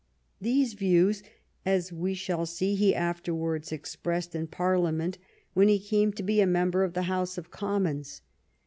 These 0.41 0.73
views, 0.73 1.21
as 1.63 1.93
we 1.93 2.15
shall 2.15 2.47
see, 2.47 2.73
he 2.73 2.95
afterwards 2.95 3.71
expressed 3.71 4.33
in 4.33 4.47
Parliament 4.47 5.19
when 5.53 5.67
he 5.67 5.77
came 5.77 6.11
to 6.13 6.23
be 6.23 6.41
a 6.41 6.47
member 6.47 6.83
of 6.83 6.95
the 6.95 7.03
House 7.03 7.37
of 7.37 7.51
Commons. 7.51 8.21